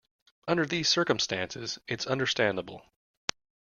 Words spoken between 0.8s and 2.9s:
circumstances it's understandable.